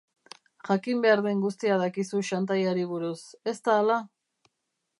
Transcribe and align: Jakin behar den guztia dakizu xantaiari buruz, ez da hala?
Jakin 0.69 1.03
behar 1.03 1.21
den 1.25 1.43
guztia 1.43 1.75
dakizu 1.81 2.21
xantaiari 2.31 2.87
buruz, 2.95 3.19
ez 3.53 3.57
da 3.69 3.77
hala? 3.83 3.99